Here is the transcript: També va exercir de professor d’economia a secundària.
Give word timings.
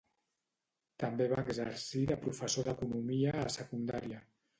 També 1.03 1.27
va 1.33 1.43
exercir 1.51 2.01
de 2.11 2.17
professor 2.23 2.67
d’economia 2.71 3.35
a 3.43 3.45
secundària. 3.57 4.23